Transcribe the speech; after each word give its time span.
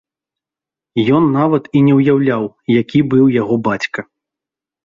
Ён 1.17 1.27
нават 1.39 1.63
і 1.79 1.83
не 1.89 1.93
ўяўляў, 1.99 2.43
які 2.81 2.99
быў 3.15 3.25
яго 3.41 3.55
бацька. 3.69 3.99